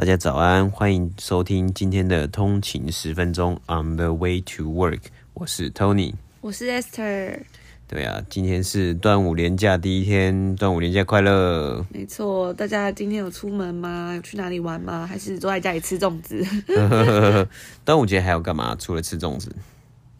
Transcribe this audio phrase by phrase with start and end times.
[0.00, 3.60] 大家早安，欢迎收听今天的通勤十分钟。
[3.66, 5.00] On the way to work，
[5.34, 7.40] 我是 Tony，我是 Esther。
[7.86, 11.84] 对啊，今天是端午连假第一天，端午连假快乐。
[11.90, 14.14] 没错，大家今天有出门吗？
[14.16, 15.06] 有去哪里玩吗？
[15.06, 16.42] 还是坐在家里吃粽子？
[17.84, 18.74] 端午节还要干嘛？
[18.78, 19.54] 除了吃粽子？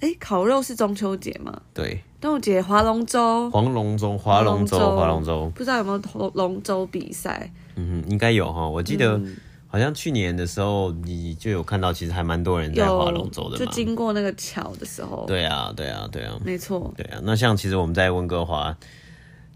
[0.01, 1.59] 哎，烤肉是中秋节吗？
[1.73, 5.51] 对，端午节划龙舟，划龙舟，划龙舟，划龙舟。
[5.55, 7.51] 不知道有没有龙舟比赛？
[7.77, 9.17] 嗯哼，应该有哈，我记得。
[9.17, 9.35] 嗯
[9.73, 13.57] 好像去年的时候，你就有看到，其实还蛮多人在划龙舟的嘛。
[13.57, 15.25] 就经过那个桥的时候。
[15.29, 16.37] 对啊，对啊，对啊。
[16.45, 16.93] 没错。
[16.97, 18.77] 对啊，那像其实我们在温哥华，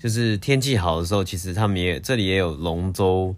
[0.01, 3.35] 就是天气好的时候，其实他们也这里也有龙舟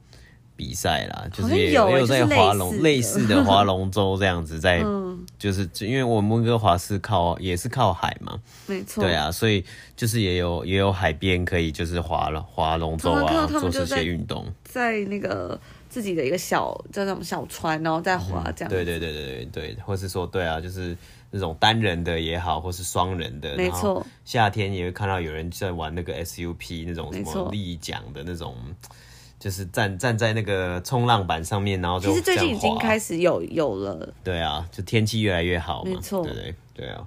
[0.55, 5.06] 比赛啦，就是也有，也有在划龙类似的划龙舟这样子在，嗯、
[5.39, 8.41] 就是因为我们温哥华是靠也是靠海嘛。
[8.67, 9.03] 没错。
[9.03, 9.65] 对啊，所以
[9.97, 14.47] 就是也有也有海边可以就是划了划龙舟啊，做这些运动。
[14.65, 15.61] 在那个。
[15.89, 18.73] 自己的一个小这种小船，然后再划这样、嗯。
[18.73, 20.95] 对对对对对对，或是说对啊，就是
[21.31, 23.57] 那种单人的也好，或是双人的。
[23.57, 24.05] 没错。
[24.23, 28.55] 夏天也会看到有人在玩那个 SUP 那种什么立桨的那种，
[29.39, 34.13] 就是站站在那个冲浪板上面，然后就其实最近已经开始有有了。
[34.25, 35.91] 对啊，就天气越来越好嘛。
[35.91, 36.25] 没错。
[36.25, 37.07] 对对对啊。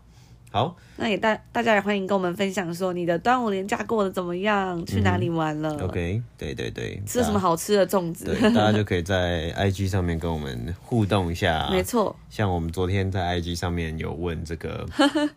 [0.51, 4.83] 好，那也大大家也欢迎跟我们分享说你的端午连假过得怎么样？
[4.83, 8.25] 去哪里玩了、嗯、？OK，对对对，吃了什么好吃的粽子？
[8.25, 11.69] 对，大家就可以 在 IG 上面跟我们互动一下。
[11.69, 14.87] 没错，像我们昨天在 IG 上面有问这个，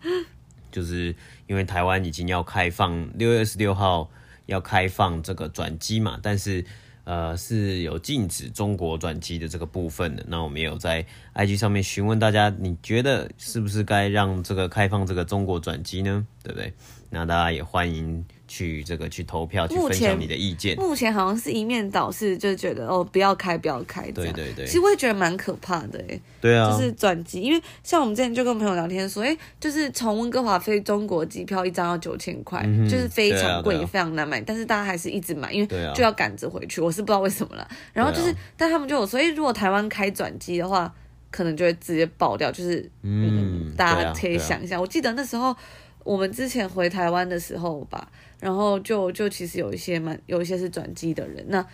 [0.72, 1.14] 就是
[1.46, 4.08] 因为台湾已经要开放六月二十六号
[4.46, 6.64] 要开放这个转机嘛，但是。
[7.04, 10.24] 呃，是有禁止中国转机的这个部分的。
[10.28, 16.26] 那我们也有在 IG 上面询问大家，你觉得是不是该让这个开放这个中国转机呢？
[16.42, 16.72] 对不对？
[17.10, 18.24] 那大家也欢迎。
[18.52, 20.76] 去这个去投票，去分享你的意见。
[20.76, 24.02] 目前好像是一面倒，是就觉得哦，不要开，不要开。
[24.10, 24.66] 对对对。
[24.66, 26.20] 其实我也觉得蛮可怕的，哎。
[26.38, 26.70] 对啊。
[26.70, 34.38] 就是转机，因为像我们之前就跟朋友聊天说，哎，就是从温哥华飞中国机票一张要九千块，嗯、就是非常贵，也非常难买。
[34.42, 36.82] 但是大家还是一直买，因为就要赶着回去。
[36.82, 37.66] 我是不知道为什么了。
[37.94, 40.92] 然后就是，但他们就有说，哎，如果台湾开转机的话，
[41.30, 42.52] 可能就会直接爆掉。
[42.52, 44.78] 就是嗯，嗯，大家可以想一下。
[44.78, 45.56] 我记得那时候
[46.04, 48.06] 我们之前回台湾的时候吧。
[48.42, 51.64] 然后就就其实有一些蛮有一些是转机的人，那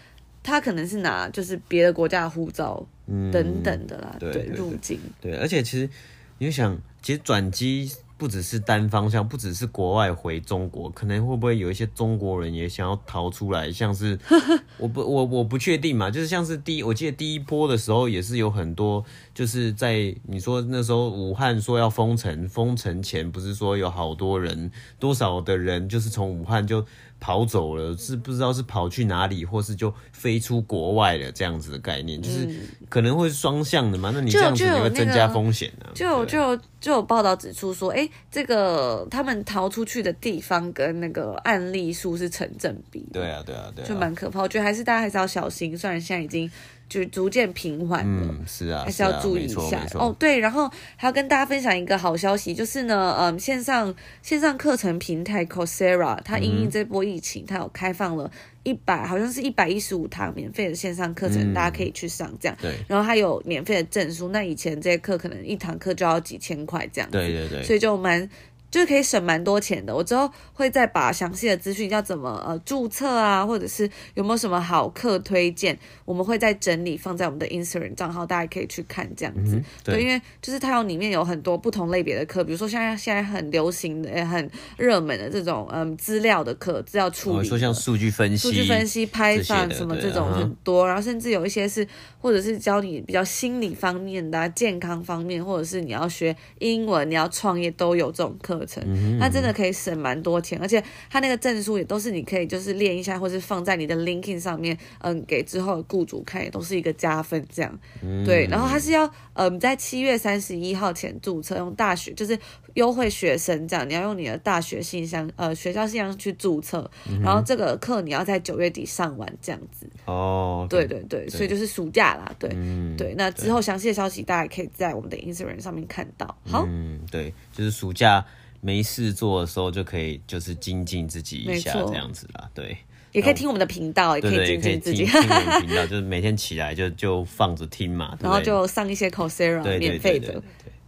[0.43, 2.87] 他可能是拿就是别的国家的护照
[3.33, 5.01] 等等的啦，对入境。
[5.19, 5.89] 对，而且其实
[6.37, 7.91] 你就想，其实转机。
[8.19, 13.73] 不只是单方向，不只是国外回中国，可能会不会有一些中国人也想要逃出来？
[13.73, 14.19] 像是
[14.77, 26.85] 我不我我不确定嘛，就是像是第一，我记得第一波的时候也是有很多，就是在你说那时候武汉说要封城，封城前不是说有好多人，多少的人就是从武汉就。
[27.21, 32.49] 跑走了，是不知道是跑去哪里，或是就飞出国外了这样子的概念，嗯、就是
[32.89, 34.11] 可能会是双向的嘛？
[34.15, 35.93] 那你这样子你会增加风险呢、啊？
[35.95, 43.05] 就有就有就有报道指出说，哎、欸，这个他们逃出去的地方跟那个案例数是成正比。
[43.13, 44.41] 对啊，对啊，对啊，就蛮可怕。
[44.41, 46.51] 我觉得还是大家还是要小心，虽然现在已经。
[46.89, 50.15] 就逐渐平缓了，嗯，是啊，还是要注意一下哦。
[50.19, 58.31] 对，然后还要跟大家分享一个好消息，就是呢，嗯，线上线上课程平台 Coursera，它因应这波疫情，它有开放了
[58.63, 62.57] 一百，好像是一百一十五堂免费的线上课程，嗯，大家可以去上这样。
[62.61, 67.19] 对，然后它有免费的证书，那以前这些课可能一堂课就要几千块这样子。
[67.19, 68.29] 对对对，所以就蛮。
[68.71, 69.95] 就是可以省蛮多钱的。
[69.95, 79.57] 我之后会再把详细的资讯要怎么呃注册啊，或者是有没有什么好课推荐，我们会再整理放在我们的 Instagram 账号，大家可以去看这样子。
[79.57, 91.87] 嗯、对，对，因为就是它有里面有很多不同类别的课，比如说现在现在很流行的也很热门的这种嗯资料的课，资料处理，说像数据分析、数据分析、Python 什么这种很多，然后甚至有一些是
[92.21, 98.58] 或者是教你比较心理方面的、啊、健康方面，或者是你要学英文、你要创业都有这种课。
[98.59, 107.79] 课程，那真的可以省蛮多钱，而且他那个证书也都是你可以就是练一下，或是放在你的 LinkedIn 上面，嗯，给之后的雇主看，也都是一个加分这样。
[108.25, 112.37] 对，然后他是要嗯在七月三十一号前注册，用大学就是
[112.75, 116.91] 优惠学生这样，你要用你的大学信箱呃学校信箱去注册，
[117.23, 119.89] 然后这个课你要在九月底上完这样子。
[120.07, 122.51] 哦，对对对，所以就是暑假啦，对
[122.97, 123.15] 对。
[123.17, 126.27] 那之后详细的消息大家可以在我们的 Instagram 上面看到。
[126.47, 128.25] 好，嗯，对，就是暑假。
[128.61, 132.51] 没事做的时候就可以，就是精进自己一下这样子啦。
[132.53, 132.77] 对，
[133.13, 135.05] 也可以听我们的频道，也可以精进自己。
[135.05, 140.43] 听我们频道 就是每天起来就就放着听嘛，然后就上一些 Coursera 免费的，对，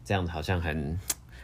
[0.04, 0.98] 这样子好像很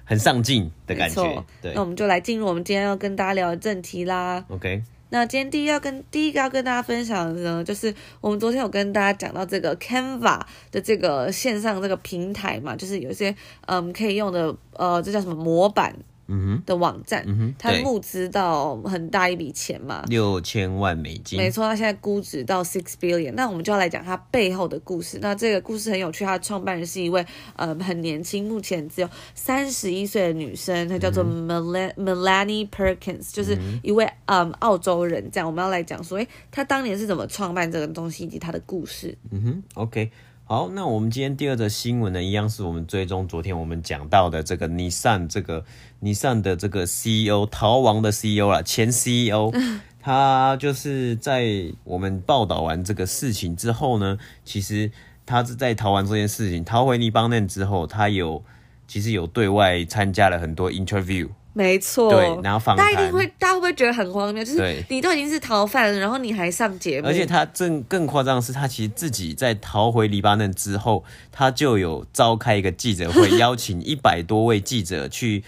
[0.05, 1.45] 很上进的感觉。
[1.63, 4.45] 对，那我们就来进入我们今天要跟大家聊的正题啦。
[4.49, 10.41] OK，那今天第一要跟第一个要跟大家分享的呢，就是我们昨天有跟大家讲到这个 Canva
[10.73, 13.35] 的这个线上这个平台嘛，就是有一些
[13.67, 15.95] 嗯可以用的呃，这叫什么模板。
[16.29, 23.33] 嗯哼，的网站，嗯哼，他募资到很大一笔钱嘛，六千万美金，没错，他现在估值到 six billion。
[23.33, 25.19] 那我们就要来讲他背后的故事。
[25.21, 27.25] 那这个故事很有趣，他的创办人是一位
[27.55, 35.31] 呃很年轻，目前只有三十一岁的女生，她叫做 Mel Melanie Perkins，就是一位嗯澳洲人。
[35.31, 39.17] 这样我们要来讲说，诶，她当年是怎么创办这个东西以及她的故事。
[39.31, 40.11] 嗯哼，OK。
[40.49, 45.65] 好，那我们今天第二则新闻呢，一样是我们追踪昨天我们讲到的这个 Nissan 这个
[46.01, 49.53] Nissan 的这个 CEO 逃亡的 CEO 啦，前 CEO，
[50.01, 54.89] 他就是在我们报道完这个事情之后呢，其实
[55.27, 58.41] 他是在逃完这件事情，逃回黎巴嫩之后，他有
[58.87, 61.29] 其实有对外参加了很多 interview。
[61.57, 64.45] 没错，对，然后访，大家一定会，大家会不会觉得很荒谬？
[64.45, 67.09] 就是你都已经是逃犯了，然后你还上节目。
[67.09, 75.43] 而且他正更夸张的是，他其实自己在逃回黎巴嫩之后，他就有召开一个记者会， 邀请一百多位记者去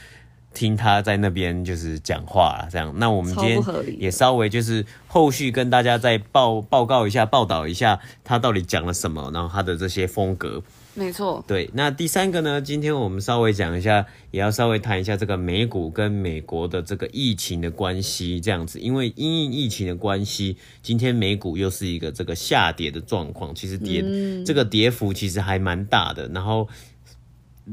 [0.54, 2.90] 听他在那边就是讲话这样。
[2.96, 3.62] 那我们今天
[4.00, 10.62] 也稍微就是后续跟大家再报报告一下，报道一下他到底讲了什么，然后他的这些风格。
[10.98, 12.60] 没错，对，那第三个呢？
[12.60, 26.68] 今天我们稍微讲一下，也要稍微谈一下这个美股跟美国的这个疫情的关系，这样子，因为因应疫情的关系，今天美股又是一个这个下跌的状况，其实跌、嗯、这个跌幅其实还蛮大的，然后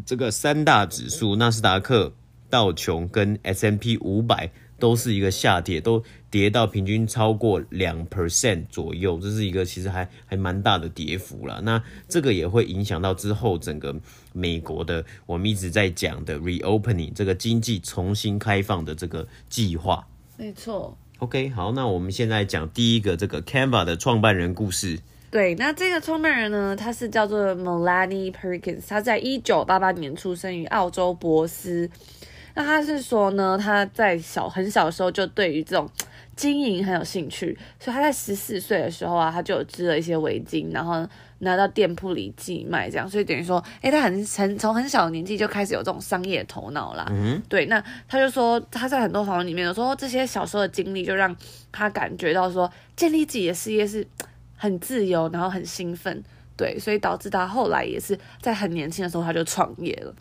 [0.05, 2.13] 这个三大指数，纳斯达克、
[2.51, 4.51] 道琼跟 S M P 五百。
[4.77, 11.59] 都是一个下跌，都跌到平均超过两 percent 左右，这是一个其实还还蛮大的跌幅啦。
[11.63, 13.95] 那这个也会影响到之后整个
[14.33, 20.05] 美国的我们一直在讲的 reopening 这个经济重新开放的这个计划。
[20.37, 20.97] 没错。
[21.19, 24.99] OK，好，那我们现在讲第一个这个 Canva 的创办人故事。
[25.31, 31.89] 对，那这个创办人呢，他是叫做 Melanie Perkins，他在一九八八年出生于澳洲博斯。
[32.55, 35.87] 那他是说呢，他在小很小的时候就对于这种
[36.35, 41.07] 经营很有兴趣，所以他在十四岁的时候啊，他就有织了一些围巾，然后
[41.39, 47.05] 拿到店铺里寄卖，这样，所以等于说，诶，他很很从很小的年纪就开始有这种商业头脑啦。
[47.09, 51.35] 嗯，对，那他就说他在很多访问里面有说，这些小时候的经历就让
[51.73, 54.07] 他感觉到说，建立自己的事业是
[54.55, 56.23] 很自由，然后很兴奋，
[56.55, 60.15] 对，所以导致他后来也是在很年轻的时候他就创业了。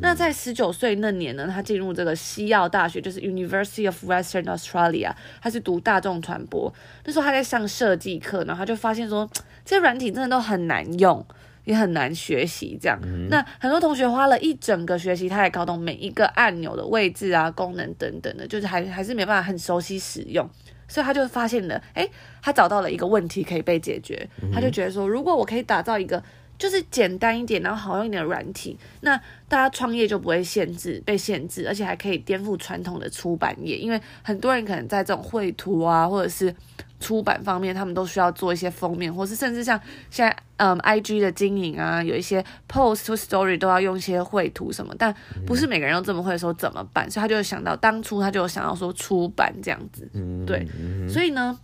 [0.00, 6.72] 那在十九岁那年呢，他进入这个西澳大学，就是 University of Western Australia，他是读大众传播。
[7.04, 9.28] 那时候他在上设计课，然后他就发现说，
[9.64, 11.24] 这些软体真的都很难用，
[11.64, 12.78] 也很难学习。
[12.80, 20.48] 这样，嗯、那很多同学花了一整个学期，他也搞懂每一个按钮的位置啊、功能等等的，就是还还是没办法很熟悉使用。
[20.88, 22.08] 所以他就发现了，哎，
[22.42, 24.28] 他找到了一个问题可以被解决。
[24.52, 26.22] 他就觉得说，如果我可以打造一个。
[26.60, 29.16] 就是简单一点，然后好用一点的软体，那
[29.48, 36.54] 大家创业就不会限制被限制，而且还可以颠覆传统的出版业，因为很多人可能在这种绘图啊，或者是
[37.00, 39.80] 出版方面，他们都需要做一些封面，或是甚至像
[40.10, 45.14] 现在嗯，IG 的经营啊，有一些 post to story 都要用一些绘图什么，但
[45.46, 47.10] 不是每个人都这么会说怎么办？
[47.10, 50.06] 所以他就想到当初他就想要说出版这样子，
[50.44, 50.68] 对，
[51.08, 51.58] 所以呢，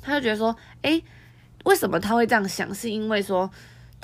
[0.00, 1.04] 他就觉得说，诶，
[1.64, 2.74] 为什么他会这样想？
[2.74, 3.50] 是因为说。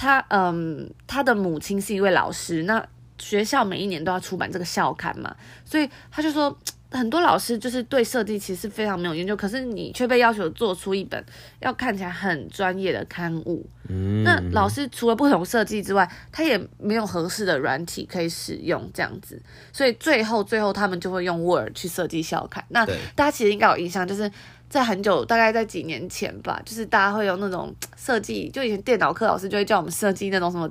[0.02, 2.84] 他嗯，他的母亲是一位老师，那
[3.20, 5.32] 学校每一年都要出版这个校刊嘛，
[5.64, 6.58] 所以他就说，
[6.90, 11.24] 很多老师就是对设计其实非常没有研究，可是你却被要求做出一本
[11.60, 13.64] 要看起来很专业的刊物。
[13.88, 19.40] 嗯，那老师除了不懂设计之外，他也没有合适的软体可以使用，这样子，
[19.72, 22.64] 所以最后最后他们就会用 Word 去设计校刊。
[22.70, 24.28] 那大家其实应该有印象，就是。
[24.72, 30.66] 在很久，大概在几年前吧，就是大家会有那种 设计，就以前电脑课老师就会叫我们设计那种什么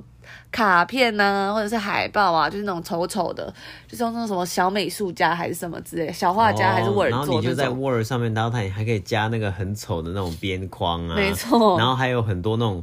[0.50, 3.46] 卡片啊，或者是海报啊，就是那种丑丑的，
[3.86, 7.12] 就是用那种什么小美术家还是什么之类，小画家还是 Word。
[7.12, 11.78] 然后你就在 Word 上面，然后它还可以加那个很丑的那种边框啊，没错。
[11.78, 12.82] 然后还有很多那种。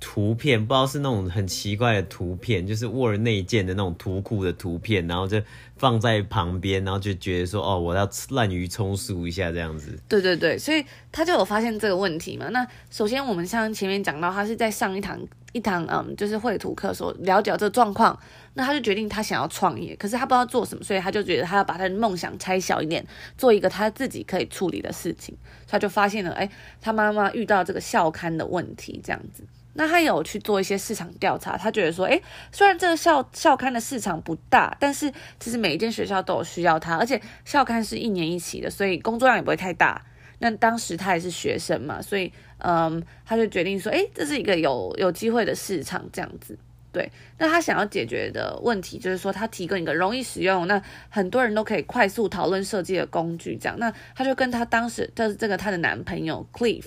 [0.00, 5.40] 图片不知道是那种很奇怪的图片，就是 Word 内建的那种图库的图片，然后就
[5.76, 9.98] 放在旁边，然后就觉得说哦，我要滥竽充数一下这样子。
[10.08, 12.48] 对对对，所以他就有发现这个问题嘛。
[12.50, 15.18] 那首先我们像前面讲到，他是在上一堂
[15.52, 18.16] 一堂嗯，就是绘图课所了解这个状况，
[18.54, 23.04] 那他就决定他想要创业，可是他不知道做什么，所以他就觉得他要把他的梦想拆小一点，
[23.36, 25.36] 做一个他自己可以处理的事情。
[25.66, 26.48] 所以他就发现了，哎，
[26.80, 29.42] 他妈妈遇到这个校刊的问题，这样子。
[29.78, 32.20] 那他有去做一些市场调查，他觉得说，诶，
[32.50, 35.08] 虽然这个校校刊的市场不大，但是
[35.38, 40.04] 其实每一间学校都有需要它，而且校刊是一年一期的，所以工作量也不会太大。
[40.40, 46.58] 那当时他也是学生嘛，所以嗯，他就决定说，诶，这是一个有有机会的市场，这样子。
[46.90, 53.78] 对，那他想要解决的问题就是说，他提供一个容易使用，那很多人都可以快速讨论设计的工具，这样。
[53.78, 56.84] 那他就跟他当时就是这个他的男朋友 Cliff，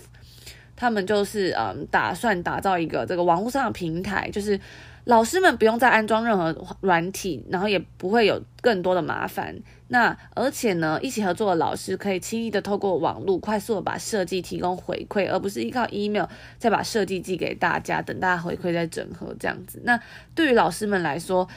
[0.82, 4.60] 他们就是嗯，打算打造一个这个网络上的平台，就是。
[5.06, 9.60] 老师们不用再安装任何软体，然后也不会有更多的麻烦。
[9.88, 16.26] 那而且呢，一起合作的老师可以轻易的透过网络快速的把设计提供回馈，而不是依靠 email
[16.60, 19.82] 再把设计寄给大家，等大家回馈再整合这样子。
[19.84, 20.00] 那
[20.36, 21.48] 对于老师们来说，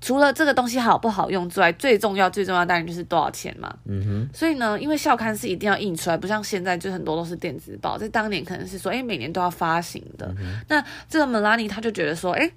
[0.00, 3.74] 除了这个东西好不好用之外，最重要最重要当然就是多少钱嘛。
[3.84, 4.28] 嗯哼。
[4.34, 10.26] 所以呢，因为校刊是一定要印出来，不像现在就很多都是电子报，在当年可能是说，哎，每年都要发行的。
[10.38, 12.50] 嗯、那这个 Melanie 他就觉得说，哎。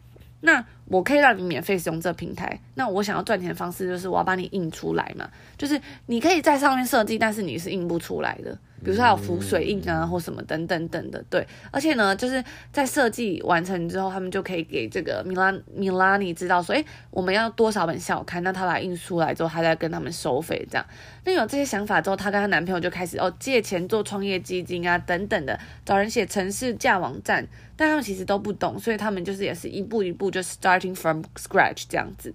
[0.46, 2.60] 那我可以让你免费使用这个平台。
[2.76, 5.26] 那我想要赚钱的方式就是我要把你印出来嘛，
[5.58, 8.58] 就是你可以在上面设计，但是你是印不出来的。
[8.84, 11.48] 比如说还有浮水印啊，或什么等等等的，对。
[11.72, 20.86] 而且呢，就是在设计完成之后，他们就可以给这个米拉米拉尼知道说，诶，我们要多少本校刊，那他把印出来之后，他再跟他们收费这样。
[21.24, 27.48] 那有这些想法之后，她跟她男朋友就开始哦借钱做创业基金啊等等的，找人写城市架网站，
[27.78, 32.34] 但他们其实都不懂，所以他们就是也是一步一步就 starting from scratch 这样子。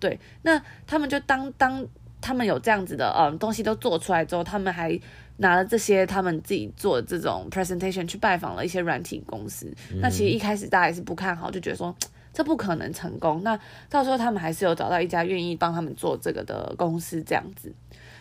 [0.00, 1.86] 对，那他们就当当
[2.22, 4.98] 他们有这样子的嗯东西都做出来之后，他们还。
[5.38, 11.94] 拿了这些他们自己做的这种 presentation 去拜访了一些软体公司，嗯、那其实一开始大家也是不看好，就觉得说
[12.32, 13.42] 这不可能成功。
[13.42, 17.72] 那到时候他们还是有找到一家愿意帮他们做这个的公司这样子。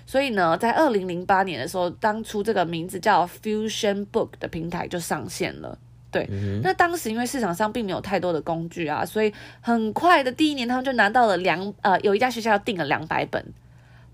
[0.05, 5.77] 所以呢，在二零零八年的时候，当初这个名字叫 Fusion Book 的平台就上线了。
[6.11, 13.43] 对，嗯、那当时因为市场上并没有太多的工具啊，所以很快的第一年他们就拿到了两呃，有一家学校订了两百本。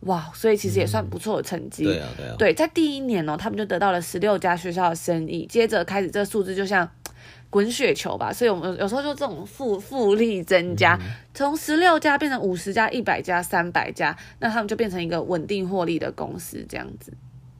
[0.01, 1.83] 哇，所以其实也算不错的成绩。
[1.83, 2.35] 嗯、对啊，对啊。
[2.37, 6.89] 对，在第一年哦，他们就得到了十六家学校的生意，接着开始这个数字就像
[7.51, 8.33] 滚雪球吧。
[8.33, 10.99] 所以我们有时候就这种复复利增加，
[11.35, 17.13] 从十六家变成五十家、一百家、三百家，那他们就变成一个稳定获利的公司这样子。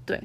[0.04, 0.20] 对，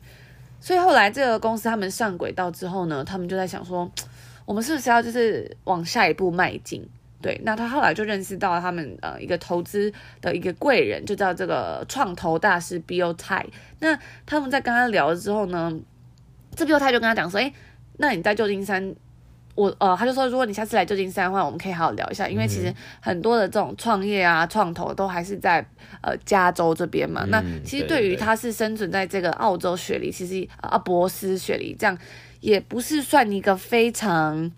[0.59, 3.91] 所以后来这个公司他们上轨道之后呢，他们就在想说，
[4.47, 6.83] 我们是不是要就是往下一步迈进？
[7.23, 13.45] 对，那他后来就认识到他们呃一个投资的一个贵人，就叫这个创投大师 Bill Tai。
[13.81, 15.73] 那他们在跟他聊了之后呢，
[16.55, 17.51] 这 Bill Tai 就跟他讲说，哎，
[17.97, 18.95] 那你在旧金山，
[19.55, 25.67] 我呃他就说，如果你下次来旧金山的话，我们可以好好聊一下，因为其实很多的这种创业啊、创投都还是在
[26.03, 27.25] 呃加州这边嘛。
[27.25, 31.99] 嗯、那其实对于他是生存在这个澳洲雪梨，其实阿博斯雪梨这样
[32.41, 34.53] 也不是算一个非常。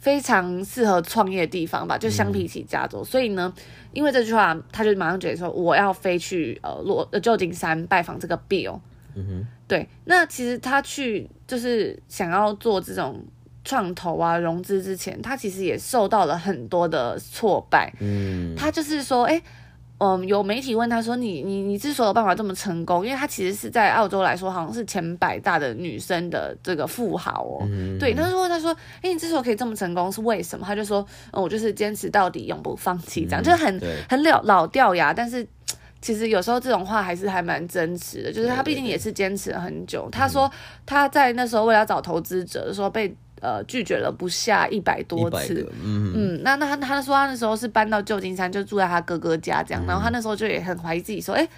[0.00, 3.52] 非常适合创业的地方吧，就相比起加州，嗯、所以呢，
[3.92, 8.80] 因为这句话，他就马上觉得说，我要飞去呃洛呃旧金山拜访这个 Bill。
[9.14, 13.22] 嗯哼，对，那其实他去就是想要做这种
[13.64, 17.92] 创投啊融资之前，他其实也受到了很多的挫败。
[18.00, 19.40] 嗯，他就是说，哎。
[20.02, 27.68] 嗯，有媒体问他说：“你你你之所以有办法这么成功，因为他其实是在澳洲来说，好像是前百大的女生的这个富豪哦。
[27.70, 30.64] 嗯、对，他说他说，哎，你之所以可以这么成功是为什么？
[30.66, 35.12] 他就说，嗯，我就是坚持到底，永不放弃，这样、嗯、就是很很老老掉牙。
[35.12, 35.46] 但是
[36.00, 40.00] 其实有时候这种话还是还蛮真实的，就是他毕竟也是坚持了很久。
[40.04, 40.50] 对对对，他说
[40.86, 51.48] 他在那时候为了找投资者的时候被。”呃，拒绝了不下一百多次，嗯嗯，那那他他说他那时候是搬到旧金山，就住在他哥哥家这样，嗯、然后他那时候就也很怀疑自己，说，哎，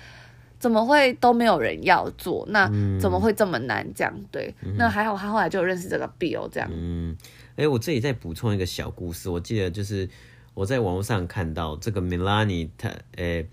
[0.59, 2.47] 怎么会都没有人要做？
[2.51, 2.67] 那
[3.01, 3.87] 怎么会这么难？
[3.95, 6.71] 这样对，嗯、那还好他后来就认识这个 Bill 这样。
[6.73, 7.17] 嗯，
[7.57, 10.09] 哎，我这里再补充一个小故事，我记得就是
[10.55, 13.45] 我在网络上看到这个 Melanie，他，哎。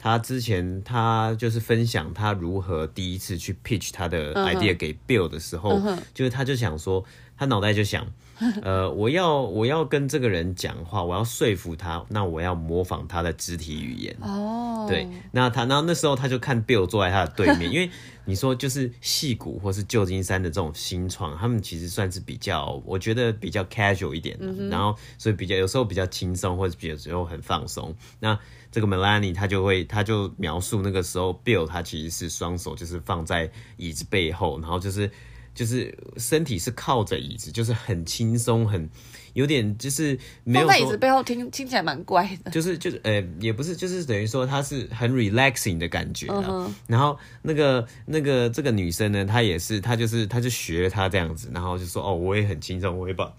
[0.00, 5.98] 他之前他就是分享他如何第一次去 pitch 他的 idea 给 Bill 的时候，uh.
[6.14, 7.04] 就是他就想说，
[7.38, 8.06] 他脑袋就想，
[8.62, 14.16] 呃，我要我要跟这个人讲话，我要说服他，那我要模仿他的肢体语言。
[14.20, 14.88] 哦，oh.
[14.88, 17.88] 对，那他然后那时候他就看 Bill 坐在他的对面， 因为
[18.24, 24.68] 你说就是戏骨或是旧金山的这种新创，他们其实算是比较，我觉得比较 casual 一点的，uh.
[24.68, 27.94] 然后所以比较有时候比较轻松，或者有时候很放松。
[28.20, 28.38] 那
[28.70, 35.10] 这个 Melanie 他就会，他就描述那个时候 Bill 他其实是双手就是放在椅子背后，然后就是
[35.58, 38.88] 就是身体是靠着椅子，就是很轻松，很
[39.32, 46.28] 有点就是没有在椅子背后听听起来蛮怪的，就是就是呃也不是，就是等于说他是很 relaxing 的感觉。
[46.28, 46.70] Uh.
[46.86, 53.34] 然后那个那个这个女生呢，她也是，她就是她就学她这样子，然后就说哦，我也很轻松，我会把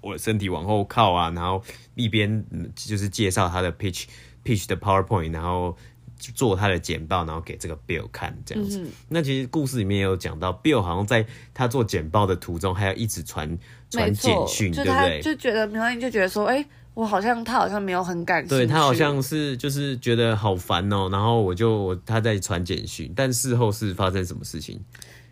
[0.00, 1.62] 我的身体往后靠啊，然后
[1.94, 2.44] 一边
[2.74, 4.06] 就是介绍她的 pitch。
[4.44, 5.74] pitch 的 PowerPoint，然后
[6.18, 8.80] 做他的简报，然后给这个 Bill 看这样子。
[8.80, 13.58] 嗯、那其实故事里面也有讲到，Bill 好像在他做简报的途中，还要一直传
[13.90, 15.20] 传简讯，对不对？
[15.22, 24.80] 就觉得梅兰妮就觉得说，哎、欸，我好像他好像没有很感兴趣，对他好像是就是觉得好烦哦、喔，然后我就他在传简讯，但事后是发生什么事情？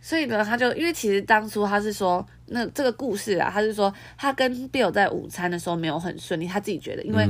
[0.02, 7.24] 所以呢，他就因为其实当初他是说，那这个故事啊，他是说他跟 Bill 在午餐的时候没有很顺利，他自己觉得，因为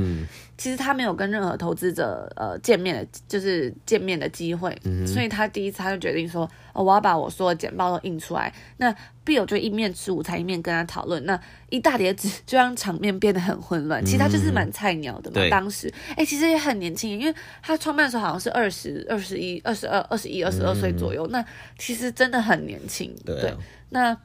[0.57, 8.51] 其实他没有跟任何投资者呃见面的，就是见面的机会，嗯、所以他第一次他就决定说，哦，我要把我说的简报都印出来。
[8.77, 8.93] 那
[9.25, 11.39] Bill 就一面吃午餐一面跟他讨论，那
[11.69, 14.03] 一大叠纸就让场面变得很混乱。
[14.03, 21.43] 其实他就是蛮菜鸟的嘛，嗯、当时哎、欸，其实也很年轻，因为他创办的时候好像是二十二十一、二十二、二十一、二十二岁左右，那
[21.77, 23.15] 其实真的很年轻。
[23.25, 23.53] 对，啊、对，
[23.89, 24.17] 那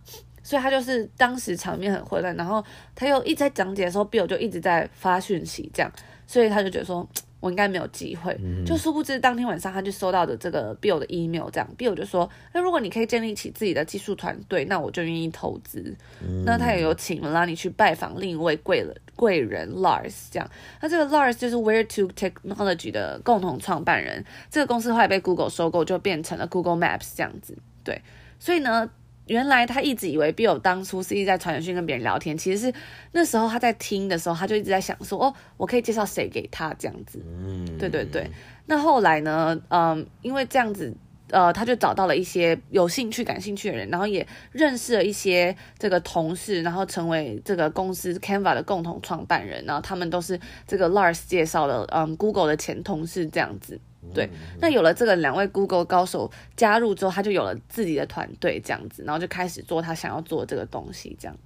[0.43, 2.65] 所以他就是当时场面很混乱，然后
[2.95, 5.93] 他又一直在讲解的时候，Bill 就一直在发讯息，这样，
[6.27, 7.09] 所以他就觉得说。
[7.41, 15.97] 我应该没有机会，嗯、就殊不知当天晚上他就收到的这个 Bill 的 email，这样 Bill 就说，那如果你可以建立起自己的技术团队，那我就愿意投资。
[16.21, 20.51] 嗯、那他也有请 Melanie 去拜访另一位贵人贵人 Lars，这样。
[20.81, 27.57] 那这个 Lars 就是 Where to Technology 的共同创办人，这个公司后来被 Google 收购，就变成了 Google Maps 这样子。
[27.85, 28.03] 对，
[28.39, 28.91] 所以呢。
[29.29, 32.73] 原来他一直以为 Bill 当初是一直在传简讯跟别人聊天，其实是
[33.13, 37.23] 那时候他在听的时候，他就一直在想说，哦，我可以介绍谁给他这样子。
[37.27, 38.27] 嗯，对对对。
[38.65, 40.97] 那后来呢，嗯，因为这样子，
[41.29, 53.79] 呃，他就找到了一些有兴趣、感兴趣的人，然后也认识了一些这个同事，然后成为这个公司 Canva 的共同创办人，然后他们都是这个 Lars 介绍的，嗯，Google 的前同事这样子。
[54.15, 61.17] 对，那有了这个两位 Google 高手加入之后，他就有了自己的团队这样子，然后就开始做他想要做的这个东西。
[61.21, 61.37] 这样，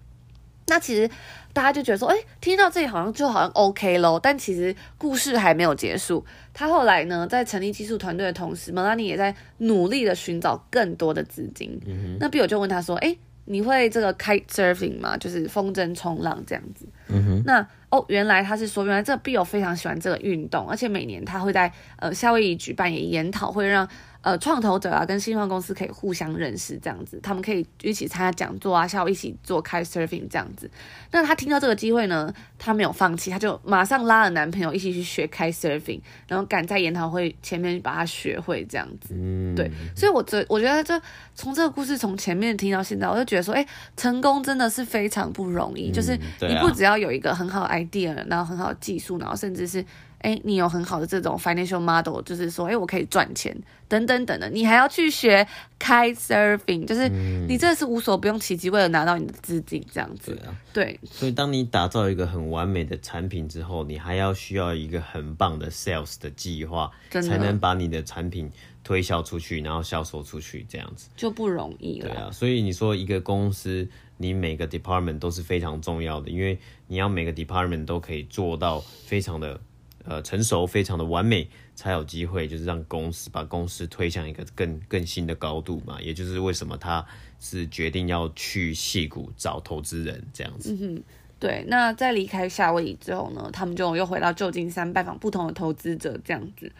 [0.67, 1.11] 那其实
[1.53, 6.25] 大家就觉得说，哎，听到这里好像就好像 OK 咯，但其实故事还没有结束。
[6.53, 11.81] 他后来呢，在成立技术团队的同时，Melanie 也在努力的寻找更多的资金。
[11.87, 13.17] 嗯，那 Bill 就问他说，哎。
[13.45, 15.17] 你会这个 kite surfing 吗？
[15.17, 16.87] 就是风筝冲浪这样子。
[17.09, 17.43] 嗯哼。
[17.45, 23.89] 那哦，原来他是说，原来这个 Bill 非常喜欢这个运动，而且每年他会在呃夏威夷举办也研讨会，让。
[24.23, 30.71] 呃，创投者啊，跟新创公司可以互相认识，这样子，他们可以一起参加讲座啊，下午一起做 kite surfing 这样子。
[31.11, 39.13] 那她听到这个机会呢，她没有放弃，她就马上拉了男朋友一起去学 kite surfing，然后赶在研讨会前面把它学会这样子。
[39.19, 41.01] 嗯，对，所以我觉我觉得这
[41.35, 49.85] 从这个故事从前面听到现在，我就觉得说，哎，成功真的是非常不容易，嗯，就是你不只要有一个很好的 idea，然后很好的技术，然后甚至是。
[50.23, 53.57] 哎，你有很好的这种 financial model，就是说，哎，我可以赚钱，
[53.89, 55.47] 等等等的，你还要去学
[55.79, 60.33] kite surfing，就是你真的是无所不用其极，为了拿到你的资金，这样子。
[60.33, 61.01] 对啊，对。
[61.05, 68.49] 所以，当你打造一个很完美的产品之后，你还要需要一个很棒的 sales 的计划，才能把你的产品
[68.85, 72.09] 推销出去，然后销售出去，这样子就不容易了。
[72.09, 76.57] 对啊，所以你说一个公司，你每个 department 都是非常重要的，因为
[76.87, 79.61] 你要每个 department 都可以做到非常的。
[80.05, 86.01] 呃，成熟非常的完美，才有机会就是让公司把公司推向一个更更新的高度嘛。
[86.01, 87.05] 也就是为什么他
[87.39, 90.73] 是决定要去戏谷找投资人这样子。
[90.73, 91.03] 嗯哼，
[91.39, 91.65] 对。
[91.69, 96.71] 那在离开夏威夷之后呢，他们就又回到旧金山拜访不同的投资者这样子。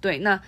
[0.00, 0.40] 对，那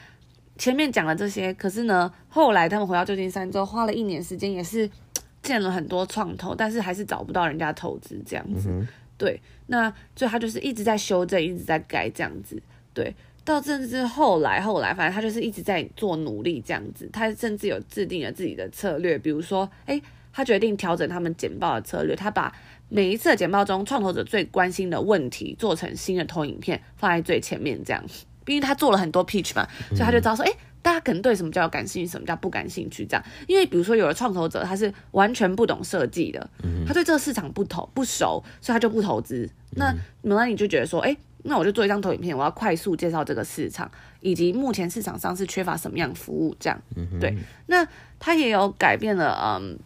[0.58, 4.90] 前面讲了这些，可是呢，后来他们回到旧金山之后，花了一年时间，也是
[5.42, 8.68] 见了很多创投，但是还是找不到人家投资这样子。
[8.70, 12.60] 嗯对，那所以他就是一直在修正，一直在改这样子。
[12.92, 17.08] 对，到甚至后来，后来反正他就是一直在做努力这样子。
[17.12, 22.16] 他甚至有制定了自己的策略，比如说，诶，他决定调整他们简报的策略。
[22.16, 22.52] 他把
[22.88, 28.04] 每一次的简报中创投者最关心的问题做成新的投影片，放在最前面这样。
[28.44, 30.52] 毕竟他做了很多 pitch 嘛，所以他就知道说，诶。
[30.84, 36.50] 大家可能对什么叫感兴趣，什么叫不感兴趣，这样，因为比如说有的创投者他是完全不懂设计的，
[36.86, 39.48] 他对这个市场不投不熟，所以他就不投资。
[39.76, 46.78] 那那你就觉得说，哎，那我就做一张投影片，我要快速介绍这个市场，以及目前市场上是缺乏什么样服务，这样，
[47.18, 47.34] 对。
[47.66, 47.88] 那
[48.20, 49.78] 他也有改变了，嗯，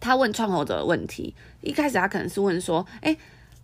[0.00, 3.16] 他问创投者的问题，一开始他可能是问说，哎，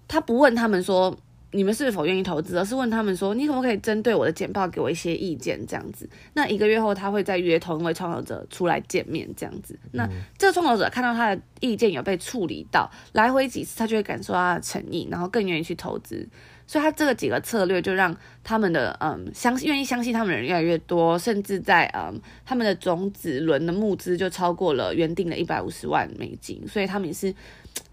[0.07, 1.19] 他不问他们说。
[1.57, 2.59] 你们是否愿意投资？
[2.59, 5.59] 而是问他们说，你可不可以针对我的简报给我一些意见？
[5.67, 9.79] 这样子，那一个月后他会再约同一位创投者出来见面，这样子。
[9.93, 16.29] 那这个创投者看到他的意见有被处理到，来回几次他就会感受到他的诚意，然后更愿意去投资。
[16.67, 26.67] 所以他这个几个策略就让他们的嗯相愿意相信他们的人越来越多，甚至在嗯他们的种子轮的募资就超过了原定的一百五十万美金。
[26.67, 27.35] 所以他们也是。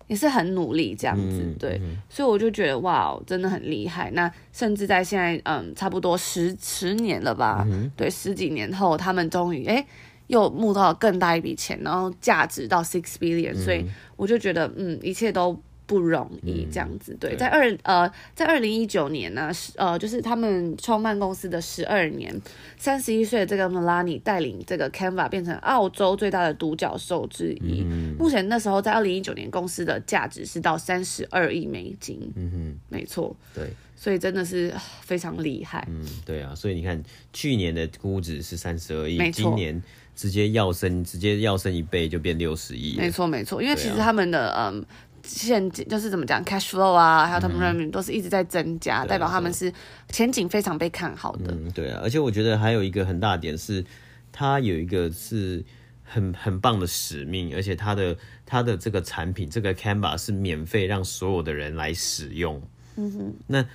[0.07, 4.11] 也是很努力这样子，嗯、对，嗯、所以我就觉得哇，真的很厉害。
[4.11, 9.83] 那甚至在现在，嗯，差不多十十年了吧，嗯、对，十几年后，他们终于哎
[10.27, 13.85] 又募到了更大一笔钱，然后价值到 six billion，、嗯、所以
[14.17, 15.57] 我就觉得嗯，一切都。
[15.85, 22.33] 不容易这样子，嗯、对，在二呃，在二零一九年呢，是呃，就是他们创办公司的十二年，
[22.77, 27.83] 三十一岁的这个 Melanie 带领这个 Canva 变成澳洲最大的独角兽之一。
[27.85, 32.19] 嗯、目前那时候在二零一九年，公司的价值是到三十二亿美金。
[32.35, 33.35] 嗯哼，没错。
[33.53, 35.85] 对，所以真的是非常厉害。
[35.91, 39.83] 嗯，对啊，所以你看，去年的估值是三十二亿，今年
[40.15, 42.95] 直接要升，直接要升一倍就变六十亿。
[42.97, 44.85] 没错，没错，因为其实他们的嗯。
[45.23, 49.71] 现金就是怎么讲，cash flow 啊，还有他们 revenue 都是一直在增加，嗯、代表他们是
[50.09, 51.53] 前景非常被看好的。
[51.53, 53.83] 嗯，对啊，而且我觉得还有一个很大点是，
[54.31, 55.63] 它有一个是
[56.03, 62.61] 很很棒的使命，而且它的它的这个产品，这个 Canva 是免费让所有的人来使用。
[62.95, 63.65] 嗯哼，那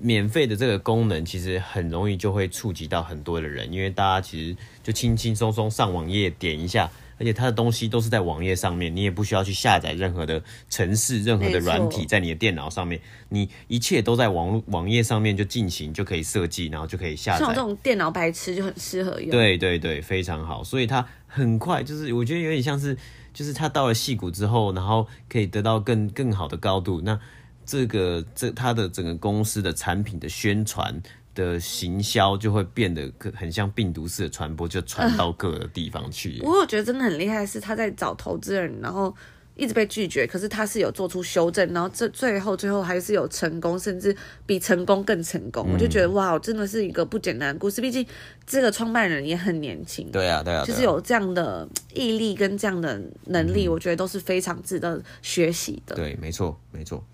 [0.00, 6.90] 免费的这个功能其实很容易就会触及到很多的人，因为大家其实就轻轻松松上网页点一下。
[7.18, 17.44] 而且它的东西都是在网页上面，你也不需要去下载任何的程式、任何的软体在你的电脑上面，你一切都在网网页上面就进行，就可以设计，然后就可以下载。
[17.44, 19.30] 像这种电脑白痴就很适合用。
[19.30, 20.64] 对对对，非常好。
[20.64, 22.96] 所以它很快，就是我觉得有点像是，
[23.32, 27.00] 就是它到了戏谷之后，然后可以得到更更好的高度。
[27.00, 27.18] 那
[27.64, 31.02] 这个这它的整个公司的产品的宣传。
[31.34, 36.38] 的行销就会变得很像病毒式的传播，就传到各个地方去。
[36.38, 39.14] 不过、呃、我觉得真的很厉害，是他在找投资人，然后
[39.56, 44.16] 一直被拒绝，可是他是有做出修正，然后这最后最后还是有成功，甚至
[44.46, 45.66] 比成功更成功。
[45.68, 47.80] 嗯、我就觉得哇，真的是一个不简单的故事。
[47.80, 48.06] 毕竟
[48.46, 55.96] 这个创办人也很年轻，对啊，对啊，就是有这样的毅力跟这样的能力，嗯、我觉得都是非常值得学习的。
[55.96, 57.04] 对，没错，没错。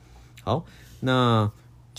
[0.42, 0.64] 好，
[1.00, 1.50] 那。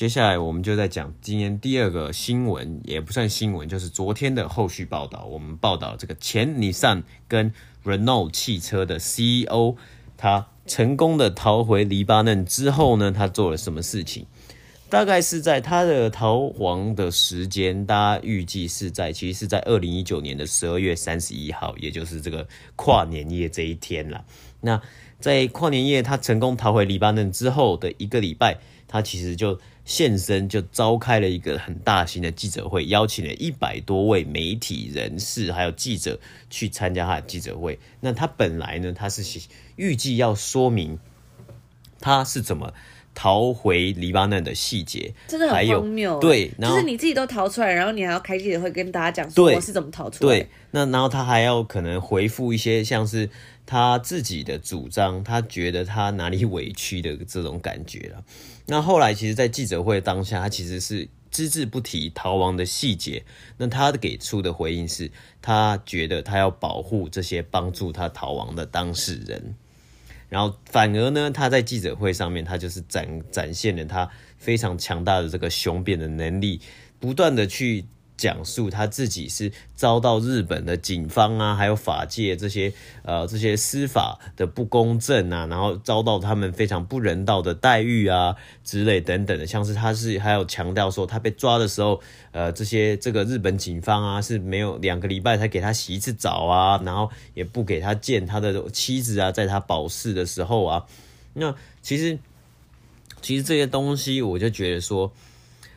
[0.02, 5.26] 接下来我们就在讲今天第二个新闻，也不算新闻，就是昨天的后续报道。
[5.26, 7.54] 我们报道这个前尼桑跟
[7.86, 9.76] Renault 汽车的 CEO，
[10.18, 14.26] 他成功的逃回黎巴嫩之后呢，他做了什么事情？
[14.90, 24.26] 大概是在他的逃亡的时间，大家预计是在，其实是在二零一九年的十二月三十一号，也就是这个跨年夜这一天了。
[24.62, 24.82] 那
[25.22, 28.58] 在跨年夜他成功逃回黎巴嫩之后的一个礼拜，
[28.88, 29.58] 他其实就。
[29.84, 36.18] 现身就召开了一个很大型的记者会，邀请了一百多位媒体人士还有记者
[36.52, 37.78] 去参加他的记者会。
[38.00, 39.40] 那他本来呢，他是
[39.78, 41.00] 预计要说明
[42.00, 42.72] 他是怎么
[43.16, 46.20] 逃回黎巴嫩的细节，真的很荒谬。
[46.20, 50.38] 对，就是你自己都逃出来，然后你还要开记者会跟大家讲说我是怎么逃出来。
[50.38, 53.28] 对，那然后他还要可能回复一些像是
[53.72, 58.22] 他自己的主张，他觉得他哪里委屈的这种感觉了。
[58.68, 63.24] 那后来，其实，在记者会当下，他其实是只字不提逃亡的细节。
[63.56, 65.10] 那他给出的回应是，
[65.42, 69.56] 他觉得他要保护这些帮助他逃亡的当事人。
[70.28, 76.60] 然后，反而呢，他在记者会上面，他就是展展现了他非常强大的这个雄辩的能力，
[77.00, 77.86] 不断的去。
[78.22, 92.00] 讲述他自己是遭到日本的警方啊，还有法界这些呃这些司法的不公正啊，然后遭到他们非常不人道的待遇啊之类等等的，像是他是还有强调说他被抓的时候，
[92.32, 100.86] 呃这些这个日本警方啊是没有两个礼拜才给他洗一次澡啊，然后也不给他见他的妻子啊，在他保释的时候啊，
[101.34, 102.20] 那其实
[103.20, 105.12] 其实这些东西我就觉得说。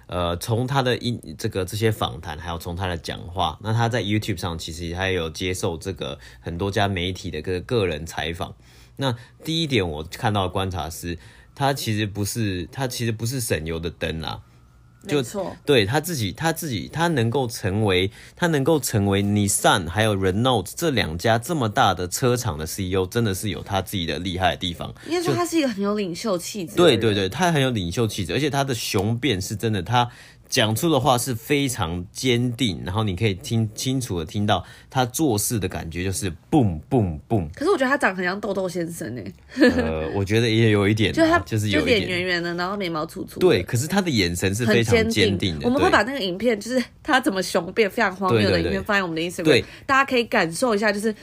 [0.07, 8.55] 呃，从他的一这个这些访谈，还有从他的讲话，那他在 YouTube 上其实还有接受这个很多家媒体的个个人采访。
[8.97, 11.19] 那第一点我看到的观察是，
[11.55, 14.43] 他其实不是他其实不是省油的灯啦。
[15.07, 24.95] 就错对他自己，他自己，他能够成为，他能够成为 Nissan 还有 Renault 这两家这么大的车厂的 CEO，真的是有他自己的厉害的地方。
[25.07, 26.77] 应该说他是一个很有领袖气质。
[26.77, 30.11] 对对对，他很有领袖气质，而且他的雄辩是真的，他。
[30.49, 37.49] 讲出的话是非常坚定，然后你可以听清楚的听到他做事的感觉，就是 boom boom boom。
[37.55, 39.23] 可是我觉得他长得很像豆豆先生呢。
[39.59, 43.41] 呃，我觉得也有一点， 就他就是有点圆圆的，然后眉毛粗粗。
[43.41, 45.67] 对，可是他的眼神是非常坚定的。
[45.67, 51.15] 我们会把那个影片，就是他怎么雄辩、非常荒谬的影片放在我们的 Instagram，对，大家可以感受一下，就是。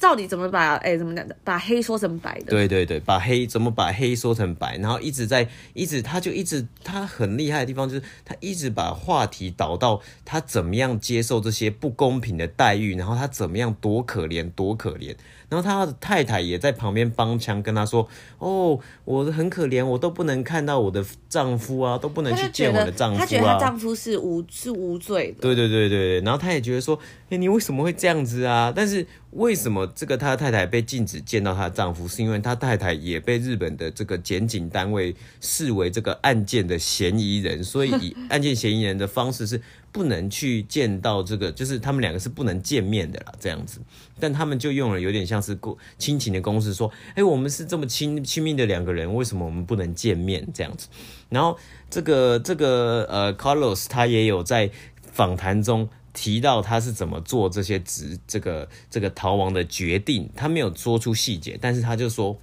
[0.00, 2.46] 到底怎么把哎、怎么讲的，把黑说成白的？
[2.46, 15.14] 对对对，把黑怎么把黑说成白，然后一直在一直，他就一直他很厉害的地方就是他一直把话题导到他怎么样接受这些不公平的待遇，然后他怎么样多可怜多可怜。
[15.48, 18.06] 然后他的太太也在旁边帮腔，跟他说
[18.38, 25.40] ：“哦，我很可怜，我都不能看到我的丈夫啊，都不能去见我的丈夫啊。”她觉得她丈夫是无是无罪的。
[25.40, 26.98] 对对对对，然后她也觉得说
[27.30, 39.62] ：“哎，你为什么会这样子啊？”但是为什么这个她的太太被禁止见到她的丈夫，是因为她太太也被日本的这个检警单位视为这个案件的嫌疑人，所以以案件嫌疑人的方式是。
[39.90, 43.80] 不能去见到这个，就是他们两个是不能见面的啦，这样子。
[44.20, 45.58] 但他们就用了有点像是
[45.96, 50.88] 亲情的公式，说：“哎，我们是这么亲亲密的两个人，为什么我们不能见面？”这样子。
[51.28, 51.56] 然后
[51.88, 54.70] 这个这个呃，Carlos 他也有在
[55.12, 62.38] 访谈中提到他是怎么做这些职这个这个逃亡的决定，他没有说出细节，但是他就说。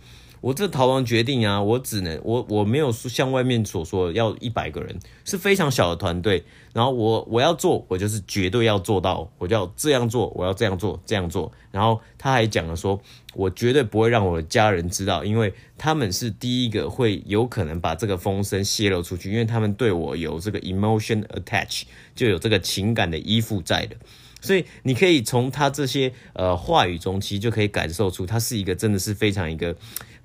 [0.46, 6.44] 我这逃亡决定啊，我只能我我没有像外面所说要一百个人，是非常小的团队。
[6.72, 11.52] 然后我我要做，我就是绝对要做到，我就要这样做，我要这样做，这样做。
[11.72, 13.02] 然后他还讲了说，
[13.34, 23.96] 我绝对不会让我的家人知道，因为他们是第一个会有可能把这个风声泄露出去，因为他们对我有这个 emotion attach，就有这个情感的依附在的。
[24.42, 29.76] 所以你可以从他这些呃话语中，其实就可以感受出他是一个真的是非常一个。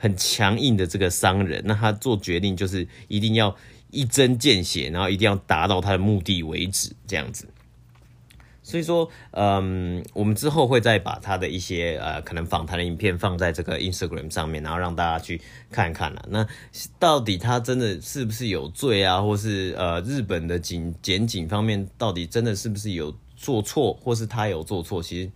[0.01, 3.55] 很强硬的这个商人，那他做决定就是一定要
[3.91, 7.47] 一针见血，然后一定要达到他的目的为止，这样子。
[8.63, 15.41] 所以说，嗯，我们之后会再把他的一些呃可能访谈的影片放在这个 Instagram 上面，然后让大家去
[15.73, 16.25] 看看了。
[16.29, 16.47] 那
[16.99, 19.21] 到底他真的是不是有罪啊？
[19.21, 25.03] 或是呃日本的警检警方面到底真的是不是有做错，或是他有做错？
[25.03, 25.31] 其实。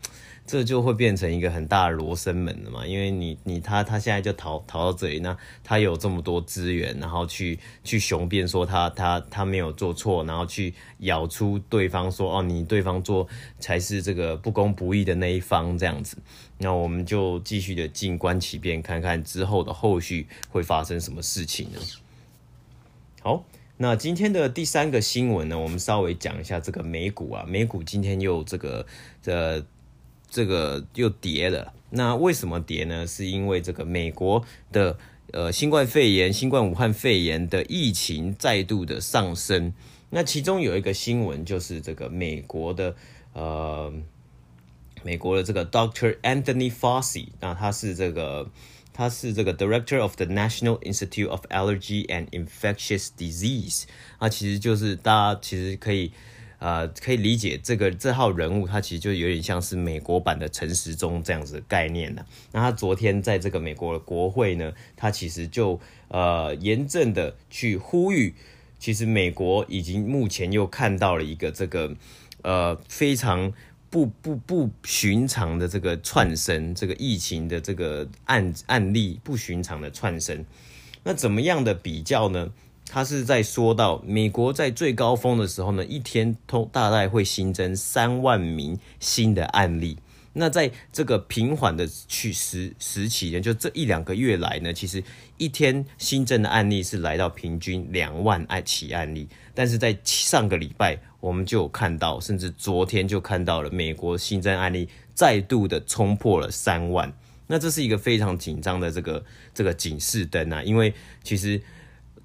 [0.47, 13.27] 这就会变成一个很大的罗生门了嘛，因为你你他他现在就逃逃到这里，那他有这么多资源，然后去去雄辩说他他他没有做错，然后去咬出对方说哦，你对方做
[13.59, 16.19] 才是这个不公不义的那一方这样子，
[16.59, 21.79] 那我们就继续的静观其变，看看之后的后续会发生什么事情呢？
[23.23, 23.43] 好，
[23.85, 28.87] 那今天的第三个新闻呢，我们稍微讲一下这个美股啊，美股今天又这个
[29.23, 29.63] 这。
[30.31, 33.07] 这个又跌了，那为什么跌呢？
[33.07, 34.99] 是因为这个美国的
[35.33, 39.73] 呃新冠肺炎、新冠武汉肺炎的疫情再度的上升。
[40.11, 42.97] 那其中有一个新闻就是这个美国的
[43.33, 43.93] 呃
[45.05, 48.51] 美国的这个 Doctor Anthony Fauci，那他是这个
[48.95, 53.83] 他是这个 Director of the National Institute of Allergy and Infectious Disease，
[54.19, 56.13] 那，其实就是大家其实可以。
[56.61, 62.25] 呃，可以理解这个这号人物，他其实就有点像是美国版的陈时中这样子的概念了。
[62.53, 65.79] 那他昨天在这个美国的国会呢，他其实就
[66.09, 68.35] 呃严正的去呼吁，
[68.79, 71.95] 其实美国已经目前又看到了一个这个
[72.41, 73.53] 呃非常
[73.95, 80.45] 不不不寻常的这个串升，这个疫情的这个案案例不寻常的串升。
[81.05, 82.51] 那怎么样的比较呢？
[82.91, 89.97] 他是在说到美国在最高峰的时候呢，一天通大概会新增三万名新的案例。
[90.37, 95.03] 那在这个平缓的去时时期呢，就这一两个月来呢，其实
[95.39, 99.29] 一天新增的案例是来到平均两万起案例。
[99.55, 107.13] 但是在上个礼拜，我们就有看到，甚至昨天就看到了美国新增案例再度的冲破了三万。
[107.47, 110.93] 那这是一个非常紧张的这个这个警示灯啊，因为
[111.23, 111.61] 其实。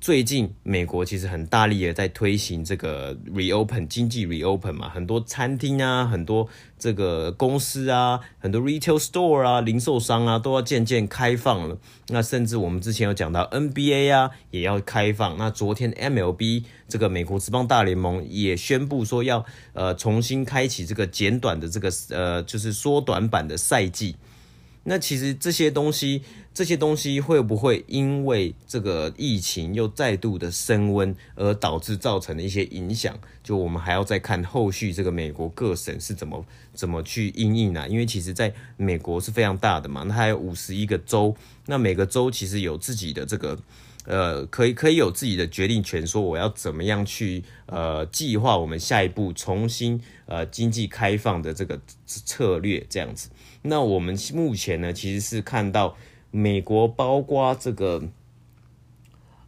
[0.01, 11.77] 最近美国其实很大力的在推行这个 reopen 经济 reopen 嘛，很多餐厅啊，很多这个公司啊，很多 retail store 啊，零售商啊，都要渐渐开放了。
[12.07, 15.38] 那甚至我们之前有讲到 NBA 啊，也要开放。
[15.38, 24.15] 那昨天 MLB 这个美国职棒大联盟也宣布说要呃重新开启这个简短的这个呃就是缩短版的赛季。
[24.89, 33.15] 那其实这些东西，这些东西会不会因为这个疫情又再度的升温而导致造成的一些影响？
[33.43, 37.88] 就我们还要再看后续这个美国各省是怎么怎么去因应呢？
[37.88, 41.36] 因为其实在美国是非常大的嘛，那还有五十一个州，
[41.67, 43.60] 那每个州其实有自己的这个
[44.06, 53.30] 呃，可以可以有自己的决定权，说我要怎么样去呃计划我们下一步重新呃经济开放的这个策略这样子。
[53.61, 55.97] 那我们目前呢，其实是看到
[56.31, 58.03] 美国包括这个，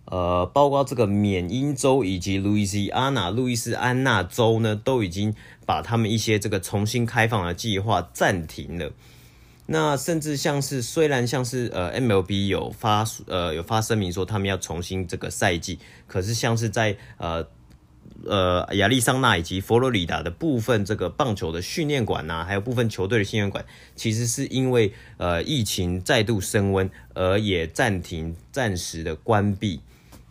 [0.05, 5.33] 呃，包括这个缅因州以及路易斯安那、路易斯安那州呢，都已经
[5.65, 8.91] 把他们一些这个重新开放的计划暂停了。
[9.67, 17.47] 那甚至像是虽然像是呃 MLB 有发呃有发声明说他们要重新这个赛季，可是像是在呃
[18.25, 29.81] 呃亚利桑那以及佛罗里达的部分这个棒球的训练馆呐，还有部分球队的训练馆，其实是因为呃疫情再度升温而也暂停暂时的关闭。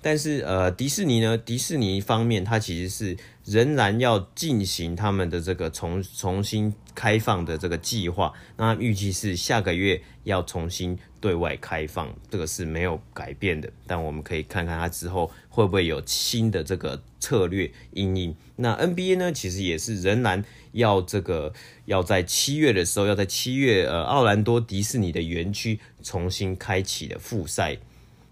[0.02, 3.16] 但是呃迪士尼呢，迪士尼方面它其实是。
[3.46, 13.68] 仍然要进行他们的这个重重新开放的这个计划，那预计是下个月要重新对外开放，这个是没有改变的。
[13.88, 18.36] 但我们可以看看它之后会不会有新的这个策略阴影。
[18.54, 21.52] 那 NBA 呢，其实也是仍然要这个
[21.86, 27.78] 要在七月的时候，要在七月呃奥兰多迪士尼的园区重新开启的复赛。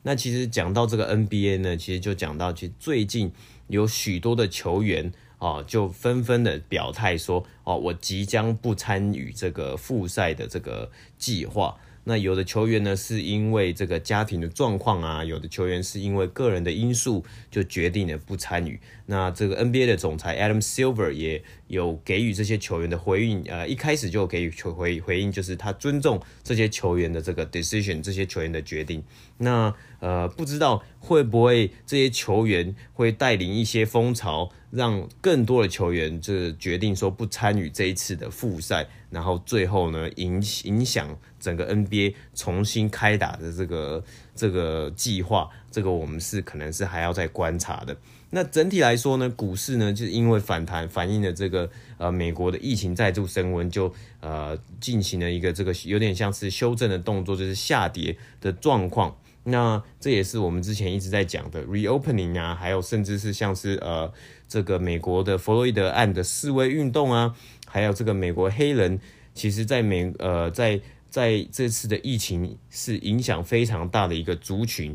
[0.02, 3.32] 那其实讲到这个 NBA 呢，其实就讲到其实最近。
[3.68, 18.80] 有许多的球员啊，就纷纷的表态说：“哦，我即将不参与这个复赛的这个计划。”那有的球员呢，是因为这个家庭的状况啊；有的球员是因为个人的因素，就决定了不参与。
[19.04, 29.02] 那这个 NBA 的总裁 Adam Silver 也有给予这些球员的回应，呃，一开始就给予球回回应，就是他尊重这些球员的这个 decision，这些球员的决定。
[29.38, 44.04] 那呃，不知道会不会这些球员会带领一些风潮，让更多的球员就决定说不参与这一次的复赛，然后最后呢，影影响整个 NBA 重新开打的这个
[44.34, 47.96] 这个计划，这个我们是可能是还要再观察的。
[48.30, 59.16] 那整体来说呢，股市呢，就是因为反弹反映了这个呃美国的疫情再度升温，就呃进行了一个这个有点像是修正的动作，就是下跌的状况。
[59.44, 64.12] 那这也是我们之前一直在讲的 reopening 啊，还有甚至是像是呃
[64.46, 67.34] 这个美国的弗洛伊德案的示威运动啊，
[67.66, 69.00] 还有这个美国黑人，
[69.32, 74.94] 其实在美呃在在这次的疫情是影响非常大的一个族群。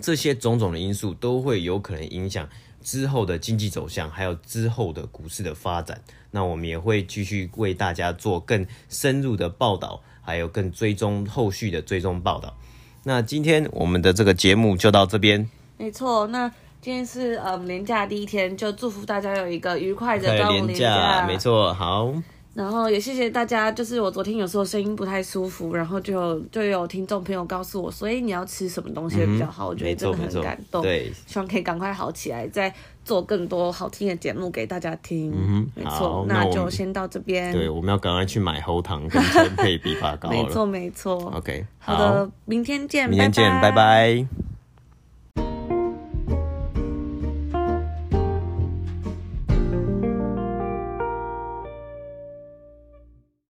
[0.00, 2.48] 这些种种的因素都会有可能影响
[2.82, 6.02] 之后的经济走向，还有之后的股市的发展。
[6.30, 12.56] 那我们也会继续为大家做更深入的报道，还有更追踪后续的追踪报道。
[13.04, 15.48] 那今天我们的这个节目就到这边。
[15.76, 16.48] 没错，那
[16.80, 21.26] 今天是嗯年假第一天，就祝福大家有一个愉快的端午连假。
[21.26, 22.14] 没错，好。
[22.54, 30.82] 然后也谢谢大家，就是我昨天有时候声音不太舒服，然后就就有听众朋友告诉我，所以你要吃什么东西会比较好，嗯、我觉得真的很感动。
[30.82, 32.72] 对，希望可以赶快好起来，再
[33.04, 35.32] 做更多好听的节目给大家听。
[35.34, 37.50] 嗯，没错，那就先到这边。
[37.52, 40.28] 对，我们要赶快去买喉糖跟陈配枇杷膏。
[40.28, 41.32] 没错，没错。
[41.34, 43.72] OK，好的，明天见，明天见，拜拜。
[43.72, 44.51] 拜拜。